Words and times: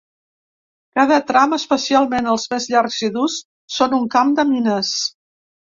Cada 0.99 1.19
tram, 1.31 1.53
especialment 1.57 2.31
els 2.33 2.47
més 2.55 2.67
llargs 2.73 2.99
i 3.11 3.13
durs, 3.21 3.39
són 3.77 3.97
un 4.01 4.11
camp 4.19 4.35
de 4.41 4.49
mines. 4.57 4.99